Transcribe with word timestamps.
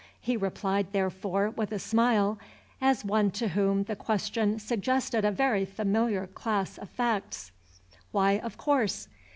He 0.19 0.35
replied, 0.35 0.93
therefore, 0.93 1.51
with 1.51 1.71
a 1.71 1.77
smile, 1.77 2.39
as 2.81 3.05
one 3.05 3.29
to 3.33 3.49
whom 3.49 3.83
the 3.83 3.95
question 3.95 4.57
suggested 4.57 5.23
a 5.23 5.29
very 5.31 5.63
familiar 5.63 6.25
class 6.25 6.79
of 6.79 6.89
facts. 6.89 7.51
"Why, 8.11 8.39
of 8.39 8.57
course. 8.57 9.07